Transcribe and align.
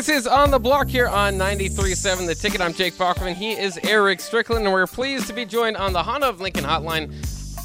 This 0.00 0.08
is 0.08 0.26
On 0.26 0.50
the 0.50 0.58
Block 0.58 0.88
here 0.88 1.08
on 1.08 1.34
93.7 1.34 2.26
The 2.26 2.34
Ticket. 2.34 2.62
I'm 2.62 2.72
Jake 2.72 2.96
Bachman. 2.96 3.34
He 3.34 3.52
is 3.52 3.78
Eric 3.82 4.20
Strickland, 4.20 4.64
and 4.64 4.72
we're 4.72 4.86
pleased 4.86 5.26
to 5.26 5.34
be 5.34 5.44
joined 5.44 5.76
on 5.76 5.92
the 5.92 6.02
Honda 6.02 6.26
of 6.26 6.40
Lincoln 6.40 6.64
hotline 6.64 7.12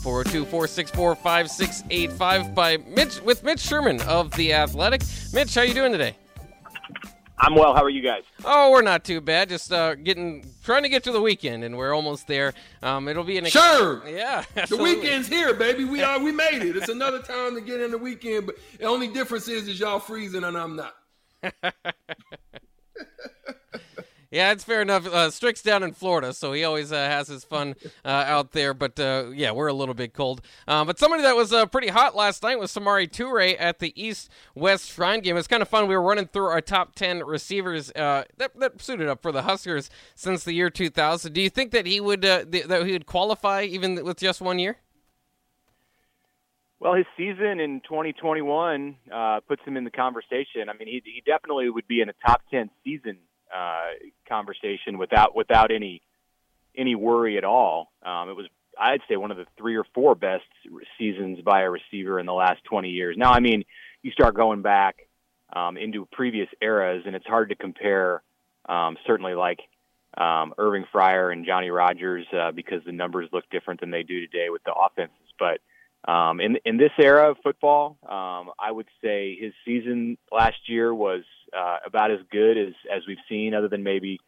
402-464-5685 0.03 2.53
by 2.53 2.75
Mitch 2.75 3.21
with 3.21 3.41
Mitch 3.45 3.61
Sherman 3.61 4.01
of 4.01 4.31
The 4.31 4.51
Athletic. 4.51 5.03
Mitch, 5.31 5.55
how 5.55 5.61
you 5.61 5.73
doing 5.73 5.93
today? 5.93 6.17
I'm 7.39 7.55
well. 7.55 7.73
How 7.73 7.81
are 7.81 7.89
you 7.89 8.01
guys? 8.01 8.23
Oh, 8.43 8.69
we're 8.69 8.81
not 8.81 9.05
too 9.05 9.21
bad. 9.21 9.47
Just 9.47 9.71
uh, 9.71 9.95
getting 9.95 10.45
trying 10.61 10.83
to 10.83 10.89
get 10.89 11.05
to 11.05 11.13
the 11.13 11.21
weekend, 11.21 11.63
and 11.63 11.77
we're 11.77 11.93
almost 11.93 12.27
there. 12.27 12.53
Um, 12.83 13.07
it'll 13.07 13.23
be 13.23 13.37
an 13.37 13.45
ex- 13.45 13.53
Sure. 13.53 14.05
yeah. 14.09 14.43
The 14.67 14.75
weekend's 14.75 15.29
here, 15.29 15.53
baby. 15.53 15.85
We 15.85 16.03
are 16.03 16.19
we 16.19 16.33
made 16.33 16.63
it. 16.63 16.75
It's 16.75 16.89
another 16.89 17.21
time 17.21 17.55
to 17.55 17.61
get 17.61 17.79
in 17.79 17.91
the 17.91 17.97
weekend, 17.97 18.45
but 18.45 18.55
the 18.77 18.87
only 18.87 19.07
difference 19.07 19.47
is 19.47 19.69
is 19.69 19.79
y'all 19.79 19.99
freezing 19.99 20.43
and 20.43 20.57
I'm 20.57 20.75
not. 20.75 20.95
Yeah, 24.35 24.51
it's 24.51 24.65
fair 24.65 24.81
enough. 24.81 25.05
Uh, 25.07 25.31
Strick's 25.31 25.61
down 25.61 25.81
in 25.81 25.93
Florida, 25.93 26.33
so 26.33 26.51
he 26.51 26.65
always 26.65 26.91
uh, 26.91 26.95
has 26.97 27.29
his 27.29 27.45
fun 27.45 27.73
uh, 28.03 28.09
out 28.09 28.51
there. 28.51 28.73
But 28.73 28.99
uh, 28.99 29.27
yeah, 29.33 29.51
we're 29.51 29.67
a 29.67 29.73
little 29.73 29.93
bit 29.93 30.13
cold. 30.13 30.41
Uh, 30.67 30.83
but 30.83 30.99
somebody 30.99 31.23
that 31.23 31.37
was 31.37 31.53
uh, 31.53 31.67
pretty 31.67 31.87
hot 31.87 32.17
last 32.17 32.43
night 32.43 32.59
was 32.59 32.69
Samori 32.69 33.09
Toure 33.09 33.55
at 33.57 33.79
the 33.79 33.93
East 33.95 34.29
West 34.53 34.91
Shrine 34.91 35.21
game. 35.21 35.37
It's 35.37 35.47
kind 35.47 35.61
of 35.61 35.69
fun. 35.69 35.87
We 35.87 35.95
were 35.95 36.01
running 36.01 36.27
through 36.27 36.47
our 36.47 36.59
top 36.59 36.95
10 36.95 37.19
receivers 37.19 37.93
that, 37.95 38.27
that 38.37 38.81
suited 38.81 39.07
up 39.07 39.21
for 39.21 39.31
the 39.31 39.43
Huskers 39.43 39.89
since 40.15 40.43
the 40.43 40.51
year 40.51 40.69
2000. 40.69 41.31
Do 41.31 41.39
you 41.39 41.49
think 41.49 41.71
that 41.71 41.85
he 41.85 42.01
would 42.01 42.23
th- 42.23 42.67
that 42.67 42.85
he 42.85 42.91
would 42.91 43.05
qualify 43.05 43.63
even 43.63 44.03
with 44.03 44.17
just 44.17 44.41
one 44.41 44.59
year? 44.59 44.79
Well, 46.85 46.93
his 46.93 47.07
season 47.17 47.59
in 47.59 47.81
2021 47.81 48.95
uh, 49.11 49.39
puts 49.47 49.63
him 49.65 49.75
in 49.75 49.85
the 49.85 49.89
conversation. 49.89 50.69
I 50.69 50.77
mean, 50.77 50.87
he, 50.87 51.01
he 51.03 51.23
definitely 51.25 51.67
would 51.67 51.87
be 51.87 51.99
in 51.99 52.09
a 52.09 52.13
top 52.23 52.43
10 52.51 52.69
season 52.83 53.17
uh, 53.51 53.85
conversation 54.29 54.99
without 54.99 55.35
without 55.35 55.71
any 55.71 56.03
any 56.77 56.93
worry 56.93 57.39
at 57.39 57.43
all. 57.43 57.91
Um, 58.05 58.29
it 58.29 58.35
was, 58.35 58.45
I'd 58.79 59.01
say, 59.09 59.15
one 59.15 59.31
of 59.31 59.37
the 59.37 59.47
three 59.57 59.75
or 59.77 59.83
four 59.95 60.13
best 60.13 60.43
seasons 60.95 61.39
by 61.41 61.63
a 61.63 61.71
receiver 61.71 62.19
in 62.19 62.27
the 62.27 62.33
last 62.33 62.63
20 62.65 62.91
years. 62.91 63.15
Now, 63.17 63.31
I 63.31 63.39
mean, 63.39 63.63
you 64.03 64.11
start 64.11 64.35
going 64.35 64.61
back 64.61 65.07
um, 65.53 65.77
into 65.77 66.07
previous 66.11 66.49
eras, 66.61 67.01
and 67.07 67.15
it's 67.15 67.25
hard 67.25 67.49
to 67.49 67.55
compare. 67.55 68.21
Um, 68.69 68.95
certainly, 69.07 69.33
like 69.33 69.57
um, 70.19 70.53
Irving 70.59 70.85
Fryar 70.93 71.33
and 71.33 71.47
Johnny 71.47 71.71
Rodgers, 71.71 72.27
uh, 72.31 72.51
because 72.51 72.83
the 72.85 72.91
numbers 72.91 73.27
look 73.33 73.49
different 73.49 73.79
than 73.79 73.89
they 73.89 74.03
do 74.03 74.19
today 74.19 74.51
with 74.51 74.63
the 74.65 74.73
offenses, 74.75 75.33
but. 75.39 75.61
Um, 76.07 76.39
in 76.39 76.57
in 76.65 76.77
this 76.77 76.91
era 76.99 77.31
of 77.31 77.37
football, 77.41 77.97
um, 78.03 78.51
I 78.59 78.71
would 78.71 78.87
say 79.03 79.35
his 79.39 79.53
season 79.65 80.17
last 80.31 80.57
year 80.67 80.93
was 80.93 81.23
uh, 81.55 81.77
about 81.85 82.11
as 82.11 82.19
good 82.31 82.57
as 82.57 82.73
as 82.95 83.01
we've 83.07 83.17
seen, 83.27 83.55
other 83.55 83.67
than 83.67 83.83
maybe 83.83 84.19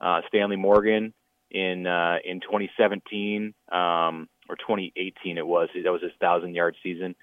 uh, 0.00 0.20
Stanley 0.28 0.56
Morgan 0.56 1.14
in 1.50 1.86
uh, 1.86 2.16
in 2.24 2.40
2017 2.40 3.54
um, 3.70 4.28
or 4.48 4.56
2018. 4.56 5.38
It 5.38 5.46
was 5.46 5.70
that 5.82 5.90
was 5.90 6.02
his 6.02 6.12
thousand 6.20 6.54
yard 6.54 6.76
season. 6.82 7.14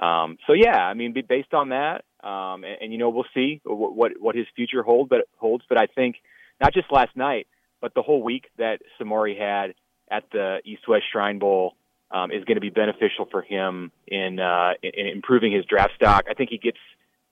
Um, 0.00 0.38
so 0.46 0.54
yeah, 0.54 0.78
I 0.78 0.94
mean, 0.94 1.14
based 1.28 1.52
on 1.52 1.70
that, 1.70 2.04
um, 2.22 2.64
and, 2.64 2.76
and 2.80 2.92
you 2.92 2.98
know, 2.98 3.10
we'll 3.10 3.26
see 3.34 3.60
what, 3.64 3.94
what 3.94 4.12
what 4.18 4.34
his 4.36 4.46
future 4.56 4.82
hold, 4.82 5.10
but 5.10 5.28
holds. 5.36 5.64
But 5.68 5.78
I 5.78 5.86
think 5.86 6.16
not 6.60 6.72
just 6.72 6.90
last 6.90 7.14
night, 7.14 7.46
but 7.82 7.92
the 7.94 8.02
whole 8.02 8.22
week 8.22 8.46
that 8.56 8.80
Samori 8.98 9.38
had 9.38 9.74
at 10.10 10.24
the 10.32 10.58
East 10.64 10.88
West 10.88 11.04
Shrine 11.12 11.38
Bowl 11.38 11.74
um, 12.10 12.30
is 12.30 12.44
going 12.44 12.56
to 12.56 12.60
be 12.60 12.70
beneficial 12.70 13.26
for 13.30 13.42
him 13.42 13.92
in, 14.06 14.40
uh, 14.40 14.72
in 14.82 15.06
improving 15.06 15.52
his 15.52 15.64
draft 15.64 15.92
stock. 15.94 16.24
I 16.28 16.34
think 16.34 16.50
he 16.50 16.58
gets 16.58 16.78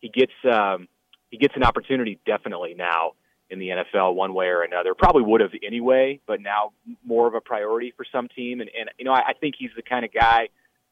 he 0.00 0.08
gets 0.08 0.32
um, 0.50 0.88
he 1.30 1.38
gets 1.38 1.54
an 1.56 1.64
opportunity 1.64 2.18
definitely 2.24 2.74
now 2.74 3.12
in 3.50 3.58
the 3.58 3.68
NFL 3.68 4.14
one 4.14 4.34
way 4.34 4.46
or 4.46 4.62
another. 4.62 4.94
Probably 4.94 5.22
would 5.22 5.40
have 5.40 5.50
anyway, 5.66 6.20
but 6.26 6.40
now 6.40 6.72
more 7.04 7.26
of 7.26 7.34
a 7.34 7.40
priority 7.40 7.92
for 7.96 8.04
some 8.10 8.28
team. 8.28 8.60
And, 8.60 8.70
and 8.78 8.90
you 8.98 9.04
know, 9.04 9.12
I, 9.12 9.28
I 9.28 9.32
think 9.32 9.54
he's 9.58 9.70
the 9.74 9.82
kind 9.82 10.04
of 10.04 10.12
guy 10.12 10.48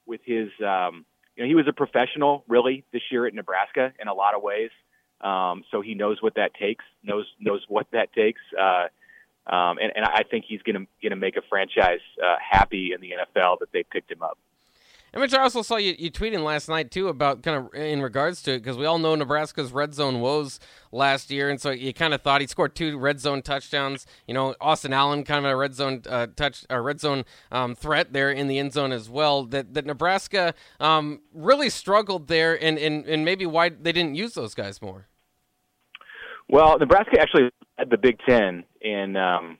with 0.07 0.21
his 0.25 0.49
um, 0.61 1.05
you 1.37 1.45
know 1.45 1.49
he 1.49 1.55
was 1.55 1.67
a 1.69 1.73
professional 1.73 2.45
really 2.49 2.85
this 2.93 3.03
year 3.11 3.27
at 3.27 3.35
Nebraska 3.35 3.93
in 4.01 4.09
a 4.09 4.15
lot 4.15 4.35
of 4.35 4.43
ways. 4.43 4.71
Um, 5.21 5.65
so 5.71 5.81
he 5.81 5.95
knows 5.95 6.21
what 6.21 6.35
that 6.35 6.55
takes, 6.55 6.85
knows 7.03 7.27
knows 7.41 7.65
what 7.69 7.87
that 7.93 8.13
takes. 8.13 8.41
Uh, 8.59 8.87
um, 9.47 9.79
and, 9.79 9.93
and 9.95 10.05
I 10.05 10.23
think 10.29 10.45
he's 10.47 10.63
going 10.63 10.75
to 10.75 10.87
going 11.03 11.11
to 11.11 11.17
make 11.17 11.37
a 11.37 11.43
franchise 11.49 12.01
uh, 12.23 12.37
happy 12.39 12.93
in 12.95 13.01
the 13.01 13.11
NFL 13.11 13.61
that 13.61 13.73
they 13.73 13.85
picked 13.85 14.11
him 14.11 14.23
up. 14.23 14.39
And 15.13 15.23
Mitch, 15.23 15.33
I 15.33 15.41
also 15.41 15.63
saw 15.63 15.77
you, 15.77 15.95
you 15.99 16.11
tweeting 16.11 16.45
last 16.45 16.69
night 16.69 16.91
too 16.91 17.09
about 17.09 17.43
kind 17.43 17.57
of 17.57 17.73
in 17.75 18.03
regards 18.03 18.43
to 18.43 18.53
it 18.53 18.59
because 18.59 18.77
we 18.77 18.85
all 18.85 18.99
know 18.99 19.15
Nebraska's 19.15 19.73
red 19.73 19.95
zone 19.95 20.21
woes 20.21 20.61
last 20.93 21.31
year, 21.31 21.49
and 21.49 21.59
so 21.59 21.71
you 21.71 21.95
kind 21.95 22.13
of 22.13 22.21
thought 22.21 22.41
he 22.43 22.47
scored 22.47 22.75
two 22.75 22.99
red 22.99 23.19
zone 23.19 23.41
touchdowns. 23.41 24.05
You 24.27 24.35
know, 24.35 24.55
Austin 24.61 24.93
Allen 24.93 25.25
kind 25.25 25.47
of 25.47 25.53
a 25.53 25.57
red 25.57 25.75
zone 25.75 26.03
uh, 26.07 26.27
touch, 26.37 26.67
a 26.69 26.81
red 26.83 27.01
zone 27.01 27.25
um, 27.51 27.75
threat 27.75 28.13
there 28.13 28.31
in 28.31 28.47
the 28.47 28.59
end 28.59 28.75
zone 28.75 28.93
as 28.93 29.09
well. 29.09 29.45
That 29.45 29.73
that 29.73 29.87
Nebraska 29.87 30.55
um, 30.81 31.21
really 31.33 31.71
struggled 31.71 32.27
there, 32.27 32.63
and, 32.63 32.77
and 32.77 33.07
and 33.07 33.25
maybe 33.25 33.47
why 33.47 33.71
they 33.71 33.93
didn't 33.93 34.17
use 34.17 34.35
those 34.35 34.55
guys 34.55 34.83
more. 34.83 35.07
Well, 36.49 36.79
Nebraska 36.79 37.19
actually 37.19 37.51
the 37.79 37.99
Big 37.99 38.19
Ten 38.27 38.65
in 38.81 39.17
um, 39.17 39.59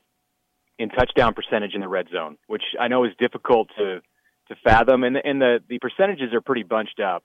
in 0.79 0.89
touchdown 0.91 1.35
percentage 1.35 1.75
in 1.75 1.81
the 1.81 1.89
red 1.89 2.09
zone, 2.13 2.37
which 2.47 2.63
I 2.79 2.89
know 2.89 3.05
is 3.05 3.13
difficult 3.19 3.69
to 3.79 4.01
to 4.49 4.57
fathom, 4.65 5.05
and 5.05 5.17
and 5.17 5.41
the 5.41 5.59
the 5.69 5.79
percentages 5.79 6.33
are 6.33 6.41
pretty 6.41 6.63
bunched 6.63 7.01
up 7.01 7.25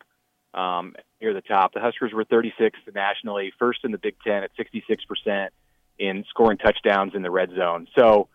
um, 0.54 0.96
near 1.22 1.34
the 1.34 1.42
top. 1.42 1.74
The 1.74 1.80
Huskers 1.80 2.12
were 2.14 2.26
36th 2.26 2.94
nationally, 2.94 3.54
first 3.58 3.80
in 3.84 3.92
the 3.92 3.98
Big 3.98 4.16
Ten 4.26 4.44
at 4.44 4.52
66 4.58 5.06
percent 5.06 5.54
in 5.98 6.26
scoring 6.30 6.58
touchdowns 6.58 7.14
in 7.16 7.22
the 7.22 7.32
red 7.32 7.52
zone. 7.56 7.88
So, 7.98 8.28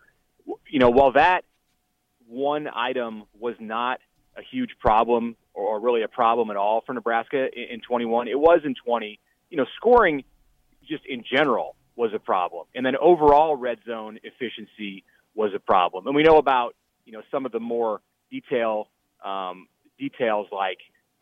you 0.69 0.79
know, 0.79 0.89
while 0.89 1.11
that 1.13 1.43
one 2.27 2.67
item 2.73 3.23
was 3.37 3.55
not 3.59 3.99
a 4.37 4.41
huge 4.41 4.71
problem 4.79 5.35
or 5.53 5.79
really 5.79 6.03
a 6.03 6.07
problem 6.07 6.49
at 6.49 6.55
all 6.55 6.81
for 6.85 6.93
Nebraska 6.93 7.47
in 7.53 7.81
21, 7.81 8.27
it 8.27 8.39
was 8.39 8.61
in 8.63 8.75
20. 8.85 9.19
You 9.49 9.57
know, 9.57 9.65
scoring 9.77 10.23
just 10.87 11.05
in 11.05 11.23
general 11.29 11.75
was 11.97 12.11
a 12.13 12.19
problem. 12.19 12.67
And 12.73 12.85
then 12.85 12.95
overall 12.95 13.57
red 13.57 13.79
zone 13.85 14.19
efficiency 14.23 15.03
was 15.35 15.51
a 15.53 15.59
problem. 15.59 16.07
And 16.07 16.15
we 16.15 16.23
know 16.23 16.37
about, 16.37 16.75
you 17.05 17.11
know, 17.11 17.21
some 17.31 17.45
of 17.45 17.51
the 17.51 17.59
more 17.59 17.99
detail 18.31 18.87
um, 19.25 19.67
details 19.97 20.47
like 20.51 20.77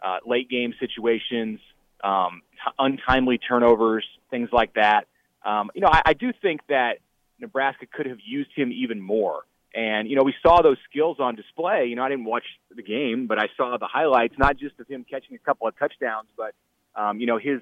uh, 0.05 0.17
late 0.25 0.49
game 0.49 0.73
situations, 0.79 1.59
um, 2.03 2.41
untimely 2.77 3.37
turnovers, 3.37 4.05
things 4.29 4.49
like 4.51 4.73
that. 4.75 5.07
Um, 5.43 5.71
you 5.73 5.81
know, 5.81 5.89
I, 5.89 6.01
I 6.07 6.13
do 6.13 6.31
think 6.41 6.61
that 6.67 6.99
Nebraska 7.39 7.85
could 7.91 8.05
have 8.05 8.19
used 8.23 8.49
him 8.55 8.71
even 8.71 8.99
more. 9.01 9.43
And, 9.73 10.09
you 10.09 10.15
know, 10.15 10.23
we 10.23 10.33
saw 10.41 10.61
those 10.61 10.77
skills 10.89 11.17
on 11.19 11.35
display. 11.35 11.87
You 11.87 11.95
know, 11.95 12.03
I 12.03 12.09
didn't 12.09 12.25
watch 12.25 12.45
the 12.73 12.83
game, 12.83 13.27
but 13.27 13.39
I 13.39 13.47
saw 13.57 13.77
the 13.77 13.87
highlights, 13.87 14.35
not 14.37 14.57
just 14.57 14.79
of 14.79 14.87
him 14.87 15.05
catching 15.09 15.35
a 15.35 15.39
couple 15.39 15.67
of 15.67 15.77
touchdowns, 15.77 16.27
but, 16.37 16.53
um, 16.95 17.19
you 17.19 17.27
know, 17.27 17.37
his, 17.37 17.61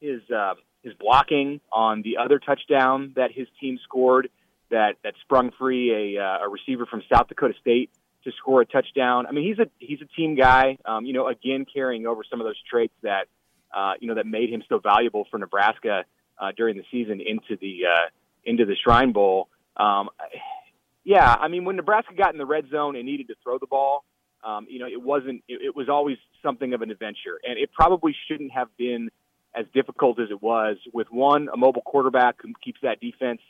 his, 0.00 0.20
uh, 0.30 0.54
his 0.82 0.94
blocking 0.94 1.60
on 1.72 2.02
the 2.02 2.16
other 2.18 2.38
touchdown 2.38 3.12
that 3.16 3.30
his 3.32 3.46
team 3.60 3.78
scored 3.84 4.28
that, 4.70 4.96
that 5.04 5.14
sprung 5.22 5.50
free 5.58 6.16
a, 6.16 6.22
uh, 6.22 6.46
a 6.46 6.48
receiver 6.48 6.86
from 6.86 7.02
South 7.12 7.28
Dakota 7.28 7.54
State 7.60 7.90
to 8.24 8.32
score 8.38 8.62
a 8.62 8.66
touchdown. 8.66 9.26
I 9.26 9.32
mean, 9.32 9.46
he's 9.46 9.58
a, 9.58 9.70
he's 9.78 10.00
a 10.00 10.16
team 10.16 10.34
guy, 10.34 10.78
um, 10.84 11.04
you 11.04 11.12
know, 11.12 11.28
again, 11.28 11.66
carrying 11.72 12.06
over 12.06 12.22
some 12.28 12.40
of 12.40 12.46
those 12.46 12.60
traits 12.70 12.94
that, 13.02 13.26
uh, 13.76 13.94
you 14.00 14.08
know, 14.08 14.14
that 14.14 14.26
made 14.26 14.50
him 14.50 14.62
so 14.68 14.78
valuable 14.78 15.26
for 15.30 15.38
Nebraska, 15.38 16.04
uh, 16.40 16.52
during 16.56 16.76
the 16.76 16.84
season 16.90 17.20
into 17.20 17.56
the, 17.60 17.82
uh, 17.86 18.08
into 18.44 18.64
the 18.64 18.76
Shrine 18.82 19.12
Bowl. 19.12 19.48
Um, 19.76 20.10
yeah, 21.04 21.34
I 21.38 21.48
mean, 21.48 21.64
when 21.64 21.76
Nebraska 21.76 22.14
got 22.14 22.32
in 22.32 22.38
the 22.38 22.46
red 22.46 22.68
zone 22.70 22.96
and 22.96 23.06
needed 23.06 23.28
to 23.28 23.34
throw 23.42 23.58
the 23.58 23.66
ball, 23.66 24.04
um, 24.44 24.66
you 24.68 24.78
know, 24.78 24.86
it 24.86 25.00
wasn't. 25.00 25.42
It, 25.48 25.60
it 25.62 25.76
was 25.76 25.88
always 25.88 26.16
something 26.42 26.74
of 26.74 26.82
an 26.82 26.90
adventure, 26.90 27.38
and 27.44 27.58
it 27.58 27.70
probably 27.72 28.14
shouldn't 28.26 28.52
have 28.52 28.68
been 28.76 29.10
as 29.54 29.66
difficult 29.74 30.20
as 30.20 30.30
it 30.30 30.42
was 30.42 30.76
with 30.92 31.08
one 31.10 31.48
a 31.52 31.56
mobile 31.56 31.82
quarterback 31.82 32.36
who 32.42 32.52
keeps 32.62 32.80
that 32.82 33.00
defense 33.00 33.40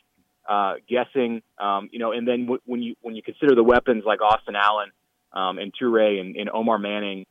uh, 0.49 0.75
guessing. 0.89 1.43
Um, 1.59 1.89
you 1.93 1.99
know, 1.99 2.13
and 2.13 2.27
then 2.27 2.43
w- 2.43 2.61
when 2.65 2.83
you 2.83 2.97
when 3.01 3.15
you 3.15 3.23
consider 3.23 3.55
the 3.55 3.63
weapons 3.63 4.05
like 4.07 4.21
Austin 4.21 4.57
Allen 4.57 4.91
um, 5.33 5.59
and 5.59 5.73
Toure 5.73 6.21
and, 6.21 6.37
and 6.37 6.51
Omar 6.51 6.79
Manning, 6.79 7.27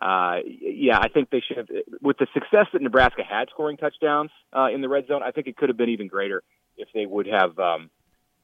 uh, 0.00 0.36
yeah, 0.44 0.98
I 0.98 1.08
think 1.08 1.30
they 1.30 1.42
should 1.46 1.56
have. 1.56 1.68
With 2.00 2.18
the 2.18 2.26
success 2.32 2.66
that 2.72 2.82
Nebraska 2.82 3.22
had 3.28 3.48
scoring 3.50 3.76
touchdowns 3.76 4.30
uh, 4.56 4.68
in 4.72 4.80
the 4.80 4.88
red 4.88 5.06
zone, 5.06 5.22
I 5.22 5.32
think 5.32 5.46
it 5.46 5.56
could 5.56 5.68
have 5.68 5.76
been 5.76 5.90
even 5.90 6.08
greater 6.08 6.42
if 6.76 6.88
they 6.94 7.06
would 7.06 7.26
have. 7.26 7.58
Um, 7.58 7.90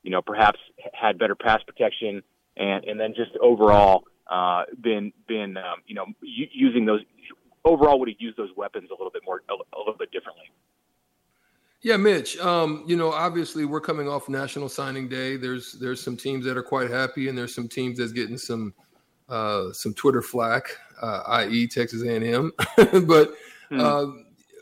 you 0.02 0.10
know, 0.10 0.22
perhaps 0.22 0.58
had 0.92 1.18
better 1.18 1.34
pass 1.34 1.60
protection 1.66 2.22
and, 2.56 2.84
and 2.84 3.00
then 3.00 3.14
just 3.14 3.32
overall, 3.40 4.04
uh, 4.30 4.64
been, 4.80 5.12
been, 5.26 5.56
um, 5.56 5.82
you 5.86 5.94
know, 5.94 6.06
u- 6.22 6.48
using 6.52 6.86
those 6.86 7.00
overall 7.68 7.98
would 8.00 8.08
have 8.08 8.18
used 8.18 8.36
those 8.36 8.50
weapons 8.56 8.90
a 8.90 8.94
little 8.94 9.10
bit 9.10 9.22
more, 9.24 9.42
a, 9.48 9.52
a 9.52 9.78
little 9.78 9.96
bit 9.98 10.10
differently. 10.10 10.44
Yeah, 11.80 11.96
Mitch. 11.96 12.36
Um, 12.38 12.84
you 12.88 12.96
know, 12.96 13.12
obviously 13.12 13.64
we're 13.64 13.80
coming 13.80 14.08
off 14.08 14.28
National 14.28 14.68
Signing 14.68 15.08
Day. 15.08 15.36
There's 15.36 15.72
there's 15.74 16.02
some 16.02 16.16
teams 16.16 16.44
that 16.44 16.56
are 16.56 16.62
quite 16.62 16.90
happy, 16.90 17.28
and 17.28 17.38
there's 17.38 17.54
some 17.54 17.68
teams 17.68 17.98
that's 17.98 18.12
getting 18.12 18.36
some 18.38 18.74
uh, 19.28 19.72
some 19.72 19.94
Twitter 19.94 20.22
flack, 20.22 20.64
uh, 21.00 21.22
i.e., 21.26 21.68
Texas 21.68 22.02
A&M. 22.02 22.52
but 23.06 23.34
Hmm. 23.70 23.80
uh, 23.80 24.06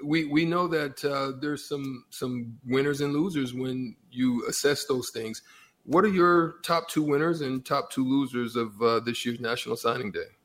we 0.04 0.24
we 0.26 0.44
know 0.44 0.66
that 0.68 1.04
uh, 1.04 1.38
there's 1.40 1.68
some 1.68 2.04
some 2.10 2.58
winners 2.66 3.00
and 3.00 3.12
losers 3.12 3.54
when 3.54 3.96
you 4.10 4.44
assess 4.48 4.84
those 4.86 5.10
things. 5.10 5.42
What 5.84 6.04
are 6.04 6.08
your 6.08 6.56
top 6.62 6.88
two 6.88 7.02
winners 7.02 7.40
and 7.40 7.64
top 7.64 7.90
two 7.90 8.04
losers 8.04 8.56
of 8.56 8.80
uh, 8.82 9.00
this 9.00 9.24
year's 9.24 9.40
National 9.40 9.76
Signing 9.76 10.10
Day? 10.10 10.35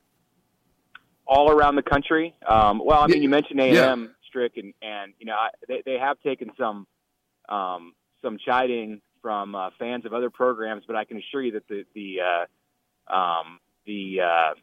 All 1.34 1.50
around 1.50 1.78
the 1.78 1.82
country. 1.82 2.36
Um, 2.46 2.82
well, 2.84 3.00
I 3.00 3.08
mean, 3.08 3.24
you 3.24 3.30
mentioned 3.30 3.62
A 3.62 3.70
and 3.70 3.78
M, 3.78 4.16
Strick, 4.28 4.58
and 4.58 4.74
and 4.82 5.14
you 5.18 5.26
know 5.26 5.36
I, 5.36 5.50
they 5.66 5.82
they 5.86 5.98
have 5.98 6.20
taken 6.20 6.52
some 6.60 6.86
um, 7.48 7.94
some 8.22 8.38
chiding 8.46 9.02
from 9.22 9.56
uh, 9.56 9.70
fans 9.80 10.06
of 10.06 10.14
other 10.14 10.30
programs, 10.30 10.84
but 10.86 10.98
I 10.98 11.06
can 11.06 11.18
assure 11.18 11.42
you 11.42 11.54
that 11.54 11.68
the 11.70 11.86
the 11.96 12.18
uh, 12.20 13.14
um, 13.16 13.60
the 13.86 14.18
uh, 14.22 14.54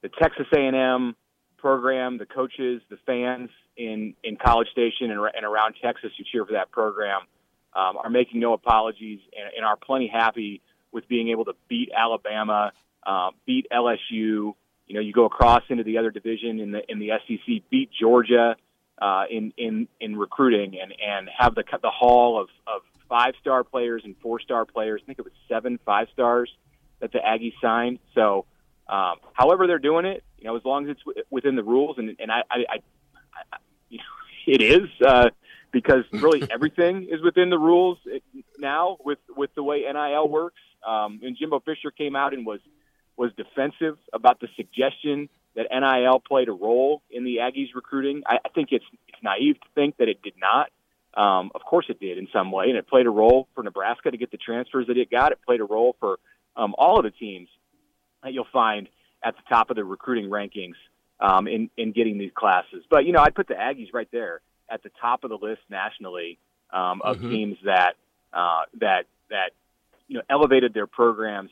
the 0.00 0.08
Texas 0.20 0.46
A 0.56 0.58
and 0.58 0.74
M 0.74 1.16
program, 1.58 2.16
the 2.16 2.26
coaches, 2.26 2.80
the 2.88 2.96
fans 3.04 3.50
in 3.76 4.14
in 4.24 4.36
College 4.36 4.68
Station 4.72 5.10
and, 5.10 5.20
and 5.34 5.44
around 5.44 5.74
Texas 5.82 6.12
who 6.16 6.24
cheer 6.24 6.46
for 6.46 6.52
that 6.52 6.70
program 6.70 7.20
um, 7.74 7.96
are 8.02 8.10
making 8.10 8.40
no 8.40 8.52
apologies 8.52 9.20
and, 9.36 9.50
and 9.56 9.64
are 9.64 9.76
plenty 9.76 10.08
happy 10.08 10.60
with 10.92 11.08
being 11.08 11.28
able 11.30 11.44
to 11.46 11.54
beat 11.68 11.90
Alabama, 11.96 12.72
uh, 13.06 13.30
beat 13.46 13.66
LSU. 13.72 14.54
You 14.92 14.98
know, 14.98 15.04
you 15.06 15.14
go 15.14 15.24
across 15.24 15.62
into 15.70 15.84
the 15.84 15.96
other 15.96 16.10
division 16.10 16.60
in 16.60 16.70
the 16.70 16.82
in 16.86 16.98
the 16.98 17.12
SEC, 17.26 17.62
beat 17.70 17.88
Georgia 17.98 18.56
uh, 19.00 19.24
in 19.30 19.54
in 19.56 19.88
in 20.02 20.16
recruiting, 20.16 20.78
and 20.78 20.92
and 21.02 21.30
have 21.34 21.54
the 21.54 21.64
the 21.80 21.88
haul 21.88 22.38
of 22.38 22.50
of 22.66 22.82
five 23.08 23.32
star 23.40 23.64
players 23.64 24.02
and 24.04 24.14
four 24.20 24.38
star 24.38 24.66
players. 24.66 25.00
I 25.02 25.06
think 25.06 25.18
it 25.18 25.24
was 25.24 25.32
seven 25.48 25.78
five 25.86 26.08
stars 26.12 26.54
that 27.00 27.10
the 27.10 27.20
Aggies 27.20 27.54
signed. 27.62 28.00
So, 28.14 28.44
um, 28.86 29.14
however 29.32 29.66
they're 29.66 29.78
doing 29.78 30.04
it, 30.04 30.24
you 30.36 30.44
know, 30.44 30.58
as 30.58 30.62
long 30.66 30.86
as 30.86 30.94
it's 30.98 31.24
within 31.30 31.56
the 31.56 31.64
rules, 31.64 31.96
and 31.96 32.14
and 32.20 32.30
I, 32.30 32.42
I, 32.50 32.56
I, 32.68 32.78
I 33.50 33.56
you 33.88 33.96
know, 33.96 34.04
it 34.46 34.60
is 34.60 34.90
uh, 35.06 35.30
because 35.70 36.04
really 36.12 36.42
everything 36.50 37.08
is 37.10 37.22
within 37.22 37.48
the 37.48 37.58
rules 37.58 37.96
now 38.58 38.98
with 39.02 39.20
with 39.38 39.54
the 39.54 39.62
way 39.62 39.90
NIL 39.90 40.28
works. 40.28 40.60
Um, 40.86 41.20
and 41.22 41.34
Jimbo 41.34 41.60
Fisher 41.60 41.90
came 41.92 42.14
out 42.14 42.34
and 42.34 42.44
was 42.44 42.60
was 43.22 43.30
defensive 43.36 43.98
about 44.12 44.40
the 44.40 44.48
suggestion 44.56 45.28
that 45.54 45.68
NIL 45.70 46.18
played 46.18 46.48
a 46.48 46.52
role 46.52 47.02
in 47.08 47.22
the 47.22 47.36
Aggies 47.36 47.68
recruiting. 47.72 48.24
I, 48.26 48.38
I 48.44 48.48
think 48.48 48.70
it's 48.72 48.84
it's 49.06 49.22
naive 49.22 49.60
to 49.60 49.68
think 49.76 49.96
that 49.98 50.08
it 50.08 50.20
did 50.22 50.34
not. 50.36 50.70
Um, 51.14 51.52
of 51.54 51.62
course, 51.62 51.86
it 51.88 52.00
did 52.00 52.18
in 52.18 52.26
some 52.32 52.50
way, 52.50 52.64
and 52.66 52.76
it 52.76 52.88
played 52.88 53.06
a 53.06 53.10
role 53.10 53.46
for 53.54 53.62
Nebraska 53.62 54.10
to 54.10 54.16
get 54.16 54.32
the 54.32 54.38
transfers 54.38 54.88
that 54.88 54.96
it 54.96 55.08
got. 55.08 55.30
It 55.30 55.38
played 55.46 55.60
a 55.60 55.64
role 55.64 55.94
for 56.00 56.18
um, 56.56 56.74
all 56.76 56.98
of 56.98 57.04
the 57.04 57.12
teams 57.12 57.48
that 58.24 58.32
you'll 58.32 58.52
find 58.52 58.88
at 59.22 59.36
the 59.36 59.42
top 59.48 59.70
of 59.70 59.76
the 59.76 59.84
recruiting 59.84 60.28
rankings 60.28 60.74
um, 61.20 61.46
in 61.46 61.70
in 61.76 61.92
getting 61.92 62.18
these 62.18 62.32
classes. 62.34 62.82
But 62.90 63.06
you 63.06 63.12
know, 63.12 63.20
I'd 63.20 63.36
put 63.36 63.46
the 63.46 63.54
Aggies 63.54 63.94
right 63.94 64.08
there 64.10 64.40
at 64.68 64.82
the 64.82 64.90
top 65.00 65.22
of 65.22 65.30
the 65.30 65.38
list 65.38 65.60
nationally 65.70 66.38
um, 66.72 67.00
of 67.02 67.18
mm-hmm. 67.18 67.30
teams 67.30 67.58
that 67.64 67.94
uh, 68.32 68.62
that 68.80 69.04
that 69.30 69.50
you 70.08 70.16
know 70.16 70.24
elevated 70.28 70.74
their 70.74 70.88
programs 70.88 71.50